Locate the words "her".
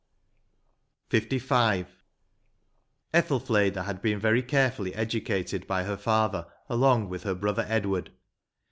5.83-5.95, 7.21-7.35